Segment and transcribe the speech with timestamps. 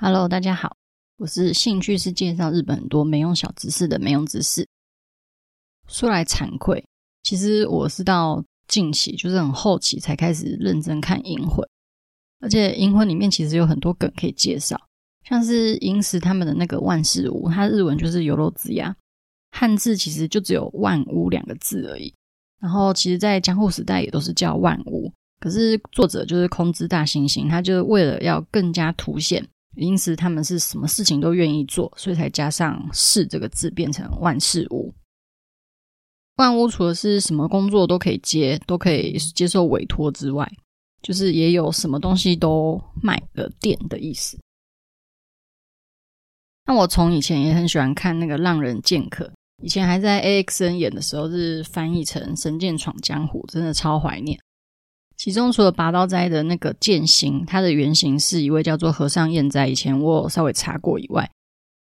[0.00, 0.76] Hello，大家好，
[1.18, 4.66] 我是兴趣是介绍日本很多没用小知识的没用知识。
[5.86, 6.84] 说来惭愧，
[7.22, 11.58] 其实我是到近期，就是很后期才开始认真看《银魂》，
[12.40, 14.76] 而且《银魂》里面其实有很多梗可以介绍，
[15.28, 18.96] 像是银时他们的那个万事屋，它日文就是由籙子呀，
[19.52, 22.12] 汉字其实就只有万屋两个字而已。
[22.60, 29.48] 然后其实，在江户时代也都是叫万屋，可是作者就是空知大猩猩，他就是为了要更加凸显。
[29.76, 34.94] 因此，他们是什么事情都愿意做，所以才加上“事”这个字，变成万事屋。
[36.36, 40.50] 万屋除了是什么工作都可以接，都可以接受委托之外，
[41.02, 44.38] 就是也有什么东西都卖的店的意思。
[46.66, 49.24] 那我从以前也很喜欢看那个《浪人剑客》，
[49.62, 54.38] 以前还在 AXN 演的时候是翻译成《神剑闯江湖》，真的超怀念。
[55.16, 61.30] 其中除了拔刀斋的那个剑心，它的原型是一位叫做和尚彦斋，以前我有稍微查过以外，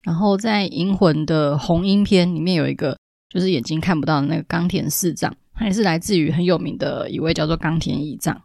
[0.03, 8.43] 然后在银魂的红樱篇里面有一个就是眼睛看不到的那个冈田四藏，他也是来自于很有名的一位叫做冈田义藏。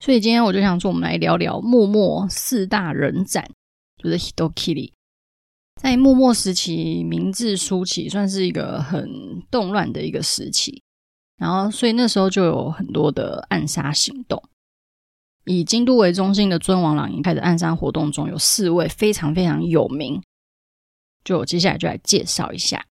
[0.00, 3.48] 所以今天我就想说，我们来聊聊幕末四大人斩，
[4.02, 4.92] 就是 Hitokiri。
[5.80, 9.08] 在幕末时期，明治初期算是一个很
[9.50, 10.82] 动乱的一个时期。
[11.36, 14.42] 然后，所以那时候就有很多的暗杀行动。
[15.44, 20.22] 以京都为中心的尊王攘夷派的暗杀活动中，有四位非常非常有名。
[21.22, 22.86] 就我接下来就来介绍一下。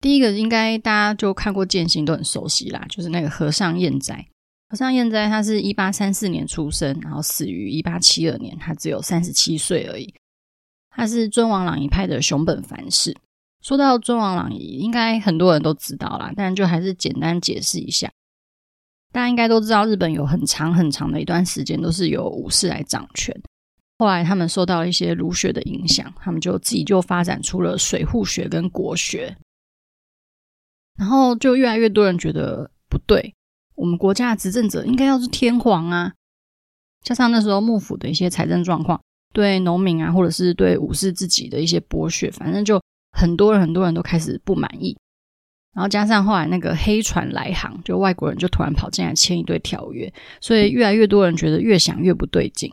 [0.00, 4.26] 第一个应该大家就看过剑心都很熟悉啦，就是那个和尚彦哉。
[4.68, 10.12] 和尚彦哉他是一八三四年出生，然后死于一八七二年，他只有三十七岁而已。
[10.90, 13.16] 他是尊王攘夷派的熊本藩士。
[13.64, 18.12] 说到尊王攘夷，应该很多人都知道啦，但就还是简单解释一下。
[19.10, 23.34] 大家应该都知道，日本有很长很长的一段时间都是由武士来掌权。
[23.98, 29.34] 后来他们受到一些儒学的影响，他们就自己就发展出了水户学跟国学。
[30.98, 33.34] 然后就越来越多人觉得不对，
[33.76, 36.12] 我们国家的执政者应该要是天皇啊。
[37.02, 39.00] 加上那时候幕府的一些财政状况，
[39.32, 42.78] 对农民啊，或者是对武士自己的一些剥削，反正就。
[43.14, 44.96] 很多人很多人都开始不满意，
[45.72, 52.72] 然后加上后来那个黑船来航，就外国人就突然跑进来签一堆条约，所以越来越多人觉得越想越不对劲，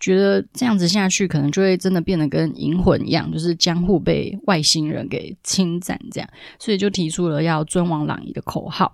[0.00, 8.92] 觉得这样子下去可能就会真的变得跟银魂一样，就是江户被外星人给侵占这样，所以就提出了要尊王攘夷的口号。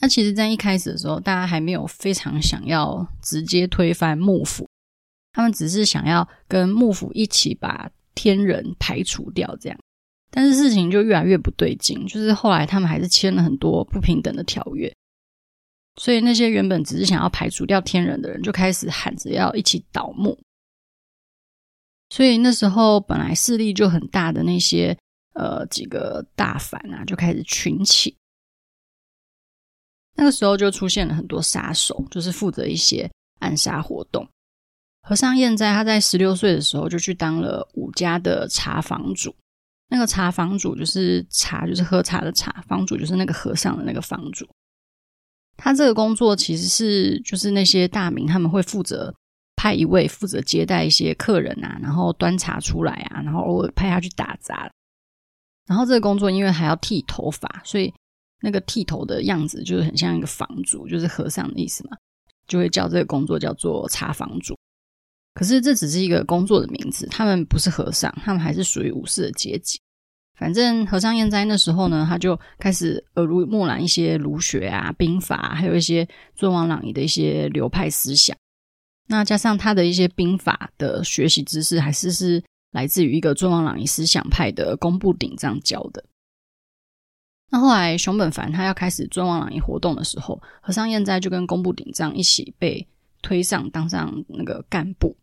[0.00, 4.66] 那其实，在一开始的时候，大家还没有非常想要直接推翻幕府，
[5.32, 7.90] 他们只是想要跟幕府一起把。
[8.14, 9.78] 天人排除掉，这样，
[10.30, 12.06] 但是事情就越来越不对劲。
[12.06, 14.94] 就是后来他们还是签了很多不平等的条约，
[15.96, 20.38] 所以那些原本只是想要排除掉天人的人，就开始喊着要一起倒幕。
[22.10, 24.96] 所以那时候本来势力就很大的那些
[25.34, 28.14] 呃几个大反啊，就开始群起。
[30.14, 34.28] 那个时候就出现了很多杀手，就是负责一些暗杀活动。
[35.02, 39.34] 和尚彦在他在十六岁的时候就去当了五家的茶房主。
[39.88, 44.48] 那个茶房主就是茶，就是喝茶的茶，房主就是那个和尚的那个房主。
[45.56, 49.14] 他这个工作其实是就是那些大名他们会负责
[49.54, 54.70] 派一位负责接待一些客人啊，然后端茶出来啊，然后偶尔派他去打杂。
[55.66, 57.92] 然后这个工作因为还要剃头发，所以
[58.40, 61.96] 那个剃头的样子就是很像一个房主，就是和尚的意思嘛，
[62.46, 64.56] 就会叫这个工作叫做茶房主。
[65.34, 69.80] 可是这只是一个工作的名字，他们不是和尚，他们还是属于武士的阶级。
[70.38, 78.36] 反正和尚彦哉那时候呢，他就开始耳濡目染一些儒学啊、兵法，还有一些尊王攘夷的一些流派思想。
[79.08, 82.42] 那加上他的一些兵法的学习知识，还是是
[82.72, 86.04] 来自于一个尊王攘夷思想派的宫部鼎藏教的。
[87.50, 92.86] 那后来熊本凡他要开始尊王攘夷活动的时候，和尚彦哉就跟宫部鼎藏一起被
[93.22, 95.16] 推上当上那个干部。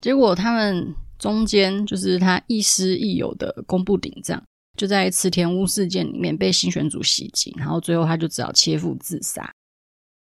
[0.00, 4.42] 结果他们中间就是他亦师亦友的宫部鼎藏，
[4.76, 9.52] 就在池田屋事件里面被新选组袭击，然后最后他就只好切腹自杀。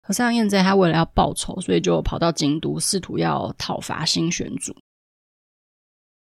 [0.01, 4.73] 和尚彦在他为了要报仇，所以就跑到京都，试图要讨伐新选组。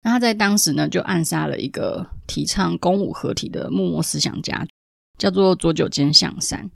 [0.02, 4.66] 那他在当时呢，就暗杀了一个提倡公武合体的幕末思想家，
[5.16, 6.68] 叫做佐久间象山。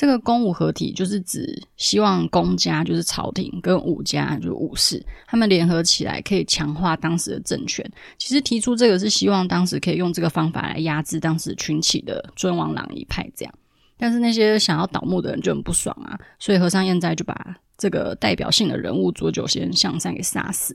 [0.00, 7.84] 这个公武合体就是指希望公家就是朝廷跟武家就是武士，他们联合起来可以强化当时的政权。
[8.16, 13.52] 其实提出这个是希望当时可以用这个方法来压制当时群起的尊王攘夷派这样。
[13.98, 20.74] 但是那些想要倒幕的人就很不爽啊，所以和尚彦哉就把这个代表性的人物佐久间象山给杀死。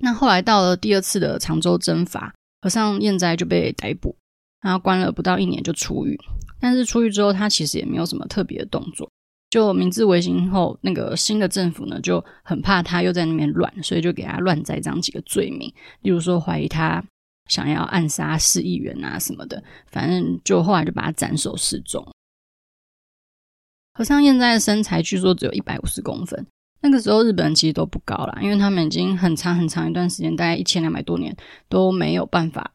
[0.00, 4.16] 那后来到了第二次的长州征伐，和尚彦哉就被逮捕，
[4.60, 6.18] 然后关了不到一年就出狱。
[6.60, 9.10] 但是出狱之后，他其实也没有什么特别的动作。
[9.50, 15.72] 就明治维新后，那个新的政府呢就很怕他又在那边乱，所以就给他乱栽赃几个罪名，
[16.02, 17.02] 例如说怀疑他
[17.48, 19.62] 想要暗杀市议员啊什么的。
[19.86, 22.06] 反正就后来就把他斩首示众。
[23.94, 26.46] 和尚彦在的身材据说只有一百五十公分。
[26.80, 31.34] 那个时候日本人其实都不高啦，因为他们已经很长很长一段时间，大概一千两百多年
[31.68, 32.70] 都没有办法，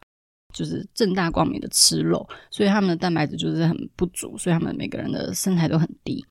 [0.54, 6.24] 就是正大光明的吃肉，所以他们的蛋白质就是很不足，所以他们每个人的身材都很低，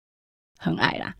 [0.58, 1.14] 很矮啦。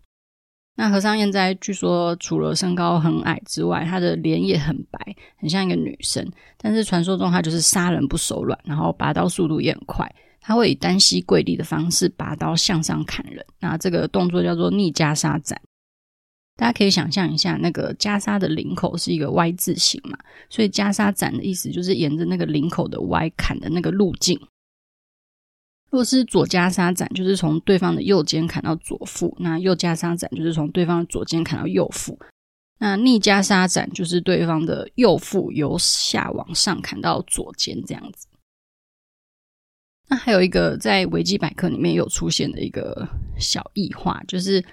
[0.76, 4.98] 那和尚燕哉据说除了身高很矮之外，他的脸也很白，
[5.36, 6.28] 很像一个女生。
[6.56, 15.60] 但是传说中他就是杀人不手软，然后拔刀速度也很快，他会以单膝跪地的方式拔刀向上砍人，那这个动作叫做逆袈裟斩。
[16.56, 20.16] 大家可以想象一下，那个袈裟的领口是一个 Y 字形嘛，
[20.48, 24.40] 所以袈裟斩的意思就是沿着那个领口的 Y 砍的那个路径。
[25.90, 32.16] 若是左袈裟斩，就是从对方的右肩砍到左腹；那右袈裟斩，就是从对方的左肩砍到右腹；
[32.78, 38.28] 那逆袈裟斩，就是对方的右腹由下往上砍到左肩，这样子。
[40.06, 43.08] 那还有一个在维基百科里面有出现的一个
[43.40, 44.64] 小异化，就是。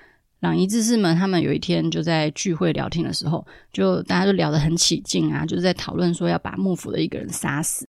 [0.42, 7.88] 朗仪志士们，他们有一天就在聚会聊天的时候，就大家就聊得很起劲啊，就是在讨论说要把幕府的一个人杀死，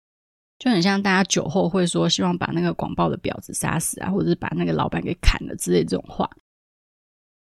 [0.58, 6.28] 就很像大家酒后会说希望把那个广报的婊子杀死啊，或者是把那个老板给砍了之类这种话。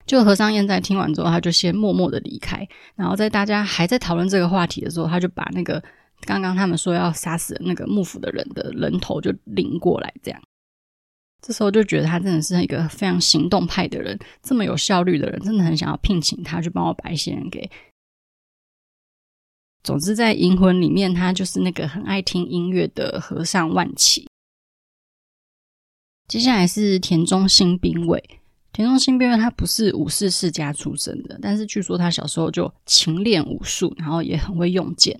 [0.04, 2.66] 就和尚燕在听完之后，他就先默默的离开，
[2.96, 5.80] 然后在大家还在讨论这个话题的时候，他就把那个
[6.22, 10.42] 刚刚他们说要杀死那个幕府的人的人头就领过来，这样。
[11.40, 17.70] 这时候就觉得他真的是一个非常行动派的人，这么有效率的人，真的很想要聘请他去帮我把一些人给。
[19.84, 24.28] 总之，在《银魂》里面，他就是那个很爱听音乐的和尚万祺。
[26.26, 28.22] 接下来是田中新兵卫，
[28.72, 35.18] 田中新兵卫他不是武士世家出身的，但是据说他小时候就勤练武术，然后也很会用剑。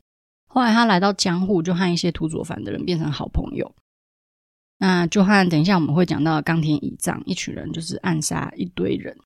[0.49, 3.73] 后来他来到江户，就和一些土佐藩的人变成好朋友。
[4.79, 9.17] 那就和等一下我们会讲到冈田乙藏一群人，就是暗杀一堆人。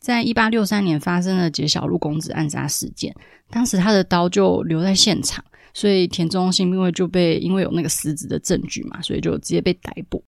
[0.00, 3.14] 在一八六三年发生了解小路公子暗杀事件，
[3.50, 5.44] 当时他的刀就留在现场，
[5.74, 10.24] 所以田中新兵卫就被因为有那个实质的证据嘛，所以就直接被逮捕。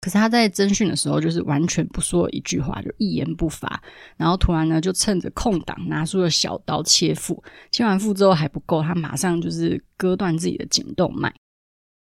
[0.00, 3.82] 可是他在侦讯的时候，就是完全不说一句话，就一言不发，
[4.16, 11.30] 然后突然呢就趁着空档拿出了小刀切腹，切完腹之后还不够，他马上就是割断自己的颈动脉。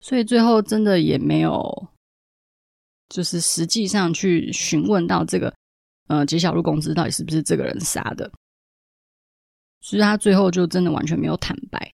[0.02, 1.88] 所以最后真的也没有，
[3.08, 5.54] 就是实际上去询问到这个，
[6.08, 8.30] 呃，吉小路公子到底是不是这个人杀的。
[9.80, 11.92] 所以他最后就真的完全没有坦白，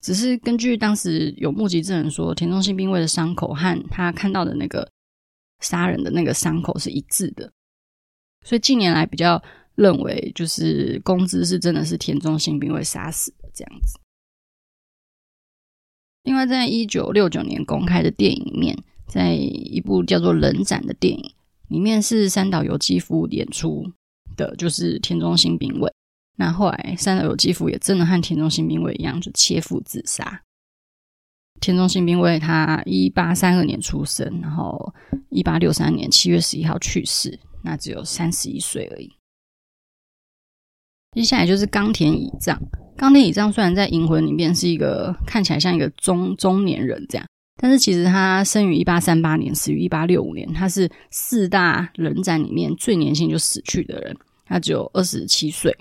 [0.00, 4.90] 只是根据当时有目击证人说，田中新兵卫的伤口和他看到的那个
[5.60, 7.52] 杀人的那个伤口是一致的。
[8.42, 9.42] 所以近年来比较
[9.74, 13.98] 认为，就是公资是真的是田中新兵卫杀死的这样子。
[16.24, 18.76] 另外，在一九六九年公开的电影里面，
[19.06, 21.32] 在一部叫做《人斩》的电影
[21.68, 23.92] 里面，是三岛由纪夫演出
[24.34, 25.92] 的，就是田中新兵卫。
[26.36, 30.42] 那后来，三岛由纪夫也真的和田中新兵卫一样，就切腹自杀。
[31.60, 34.92] 田中新兵卫他一八三二年出生，然后
[35.28, 39.12] 一八六三年七月十一号去世，那只有三十一岁而已。
[41.14, 42.60] 接下来就是冈田乙藏。
[42.96, 47.26] 冈田乙藏虽然在《银魂》里面是一个看起来像一个中中年人这样，
[47.60, 50.52] 但是其实他生于一八三八年，死于一八六五年。
[50.52, 55.76] 他是四大人斩里面最年轻就死去的人，他只有二十七岁。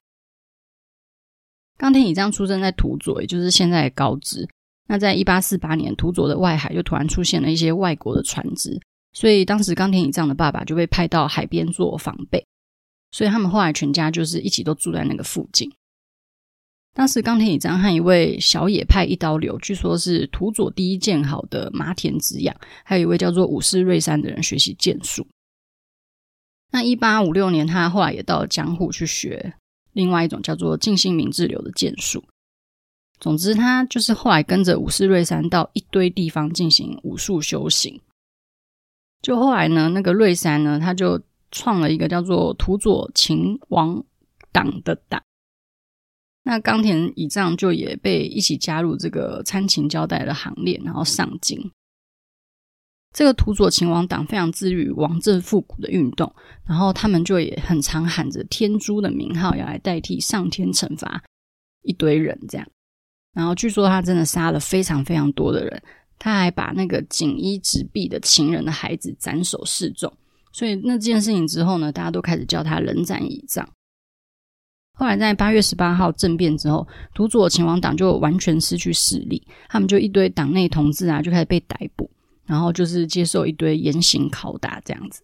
[1.78, 4.48] 冈田乙藏出生在土佐，也就是现在的高知。
[4.88, 8.80] 那在一八四八年，土佐的外海就突然出现了一些外国的船只，
[9.14, 12.46] 所以当时冈田乙藏的爸爸就被派到海边做防备。
[13.14, 15.72] 所以他们后来全家就是一起都住在那个附近。
[16.96, 25.28] 当时冈田乙藏和一位小野派一刀流，据说是土佐第一剑好的麻田直养，还有一位叫做武士瑞山的人学习剑术。
[26.72, 29.54] 那一八五六年，他后来也到了江户去学
[29.92, 32.24] 另外一种叫做静心明治流的剑术。
[33.20, 38.02] 总之，他就是后来跟着武士瑞山到一堆地方进行武术修行。
[39.22, 41.22] 就后来呢，那个瑞山呢，他就。
[41.54, 44.04] 创了一个叫做土佐秦王
[44.52, 45.24] 党的党，
[46.44, 51.72] 那冈田以藏就也被一起加入这个参勤交代的行列，然后上京。
[53.14, 56.34] 这个土佐秦王党非常致力于王政复古的运动，
[56.66, 61.24] 然后他们就也很常喊着天诛的名号，要来代替上天惩罚
[61.84, 62.68] 一堆人这样。
[63.32, 65.84] 然后据说他真的杀了非常非常多的人，
[66.18, 70.12] 他还把那个锦衣直臂的情人的孩子斩首示众。
[70.54, 73.68] 所以那件事情之后呢，大家都开始叫他人斩乙仗。
[74.94, 82.10] 后来在八月十八号政变之后，土佐勤王党就完全失去势力，他们就一堆党内同志啊就开始被逮捕。
[82.46, 85.24] 然后就是接受一堆严刑拷打这样子。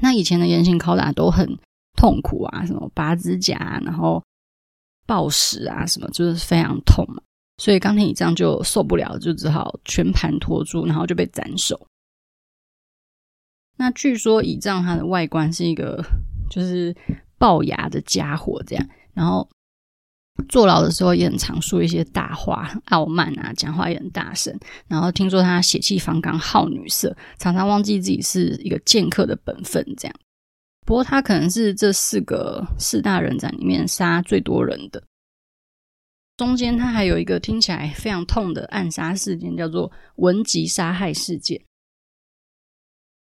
[0.00, 1.56] 那以前的严刑拷打都很
[1.96, 4.20] 痛苦啊，什么拔指甲啊，然后
[5.06, 7.22] 暴食啊，什么就是非常痛嘛。
[7.58, 11.80] 所以钢铁乙仗就受不了，就只好全盘托出，然后就被斩首。
[13.78, 16.04] 那据说倚仗他的外观是一个
[16.50, 16.94] 就是
[17.38, 19.48] 龅牙的家伙这样，然后。
[20.48, 24.56] 坐牢的时候也很常说一些大话，傲慢啊，讲话也很大声。
[24.86, 29.84] 然后听说他血气方刚，好女色，常常忘记自己是一个剑客的本分。
[29.96, 30.14] 这样，
[30.86, 35.02] 不过他可能是这四个四大人斩里面杀最多人的。
[36.36, 41.60] 中间他还有一个听起来非常痛的暗杀事件，叫做文吉杀害事件。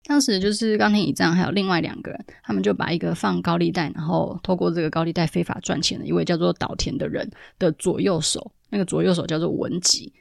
[0.06, 7.30] 当时就是冈田乙仗还有另外两个人，他们就把一个放高利贷，然后透过这个高利贷非法赚钱的一位叫做岛田的人
[7.60, 10.12] 的左右手，那个左右手叫做文吉，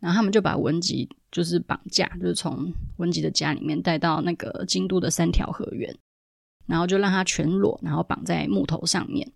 [0.00, 5.96] 然后他们就把文吉就是绑架，就是从文吉的家里面带到那个京都的三条河原，
[6.66, 9.30] 然后就让他全裸，然后绑在木头上面。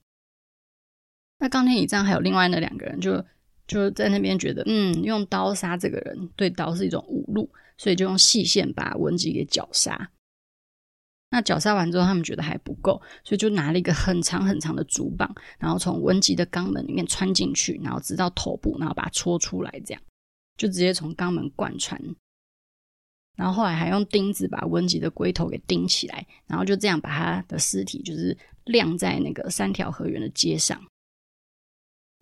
[1.38, 3.25] 那冈田乙仗还有另外那两个人就
[3.66, 7.49] 就在那边觉得，嗯，用刀杀这个人对刀是一种侮辱。
[7.80, 10.10] 所以就用细线把文吉给绞杀。
[11.30, 20.02] 那绞杀完之后，他们觉得还不够，所以就拿了一个很长很长的竹棒，然后从文吉的肛门里面穿进去，然后直到头部，然后把它戳出来，这样
[20.58, 21.99] 就直接从肛门贯穿。
[23.37, 30.84] 然后后来还用钉子把文吉的龟头给钉起来，然后就这样把他的尸体就是晾在那个三条河源的街上。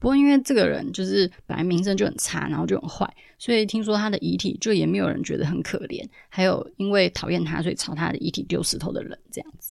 [0.00, 6.09] 不过，因为这个人就是本来名声就很差，然后就很坏，所以听说他的遗体就也没有人觉得很可怜。
[6.28, 9.73] 还有因为讨厌他，所以朝他的遗体丢石头的人这样子。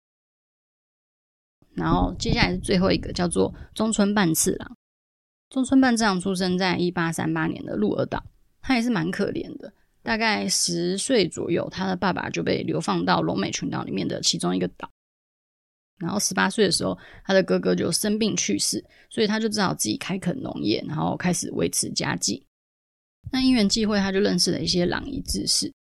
[1.75, 4.77] 然后接下来是最后一个，叫做中村半次郎。
[5.51, 8.25] 中村半次郎出生在一八三八年的鹿儿岛，
[8.61, 9.73] 他也是蛮可怜的。
[10.03, 14.91] 大概十岁左右，他的爸爸就被流放到龙美群岛里面的其中一个岛。
[15.99, 22.45] 然后十八岁的时候，他的哥哥就生病去世，所以他就只好自己开垦农业，然后开始维持家计。
[23.33, 25.73] 那因缘际会，他就认识了一些朗仪志士。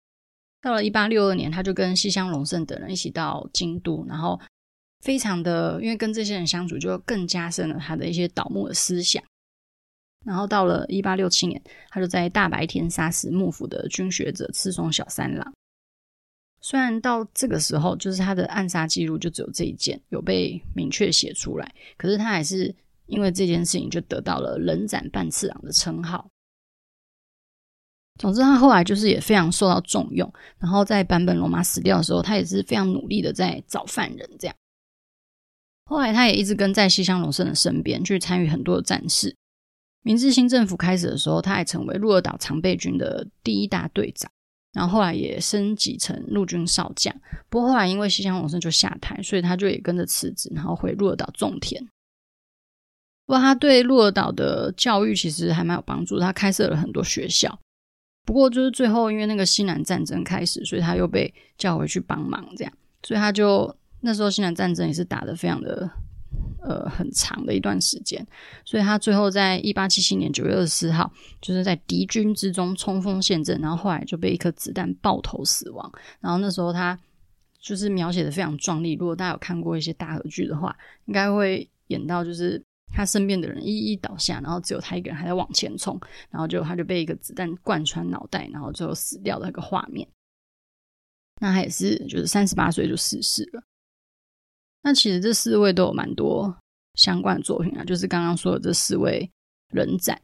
[0.60, 4.38] 到了一八六二年，他就跟西乡隆盛等人一起到京都，然后
[5.00, 9.22] 非常的，因为跟这些人相处，就更加深了他的一些倒幕的思想。
[10.26, 15.54] 然后到了一八六七年，他就在大白天杀死幕府的军学者赤松小三郎。
[16.68, 26.28] 虽然到这个时候，就是他的暗杀记录就只有这一件有被明确写出来，可是他还是因为这件事情就得到了“人斩半次郎”的称号。
[28.20, 30.30] 总之，他后来就是也非常受到重用。
[30.58, 34.30] 然后在坂本龙马死掉的时候，他也是非常努力的在找犯人。
[34.38, 34.54] 这样，
[35.86, 39.34] 后来他也一直跟在西乡隆盛的身边，去参与很多的战事。
[40.02, 44.30] 明治新政府开始的时候，他还成为鹿儿岛常备军的第一大队长。
[44.72, 47.14] 然后后来也升级成陆军少将，
[47.48, 51.82] 不过后来因为西乡隆盛就下台，所以他就也跟着辞职，然后回鹿儿岛种田。
[53.26, 57.58] 不过他对鹿儿岛的教育其实还蛮有帮助，他开设了很多学校。
[58.24, 62.72] 不过就是最后因为那个西南战争开始，所以他又被叫回去帮忙，这样，
[63.02, 65.90] 所以他就那时候西南战争也是打得非常的。
[66.60, 68.26] 呃，很长的一段时间，
[68.64, 75.92] 所以他最后在一八七七年九月二十四号，就是在敌军之中冲锋陷阵，然后后来就被一颗子弹爆头死亡。
[76.20, 76.98] 然后那时候他
[77.60, 82.62] 就是描写的非常壮丽，如果大家有看过一些大河剧的话，应该会演到就是
[82.92, 86.00] 他身边的人一一倒下，然后只有他一个人还在往前冲，
[86.30, 90.06] 然后就他就被一个子弹贯穿脑袋，然后最后死掉的那个画面。
[91.40, 93.62] 那他也是就是三十八岁就逝世了。
[94.82, 96.56] 那其实这四位都有蛮多
[96.94, 99.30] 相关的作品啊，就是刚刚说的这四位
[99.70, 100.18] 人仔，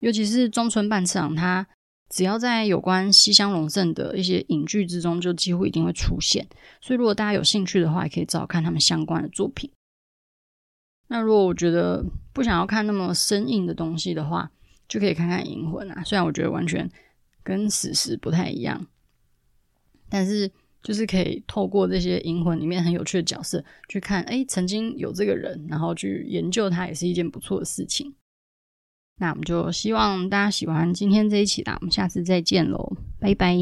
[0.00, 1.66] 尤其是中村半次郎，他
[2.10, 6.46] 只要在有关西乡隆盛的一些影剧之中，就几乎一定会出现。
[6.80, 9.72] 所以如果大家有兴趣的话，也可以找看他们相关的作品。
[11.08, 14.50] 那如果我觉得不想要看那么生硬的东西的话，
[14.86, 16.04] 就可以看看《银魂》啊。
[16.04, 16.88] 虽然我觉得完全
[17.42, 18.86] 跟史实不太一样，
[20.08, 20.52] 但是。
[20.82, 28.14] 就是可以透过这些银魂里面很有趣的角色去看，哎，曾经有这个人，然后去研究他，也是一件不错的事情。
[29.20, 33.56] 那我们就希望大家喜欢今天这一期啦，我们下次再见喽，拜拜。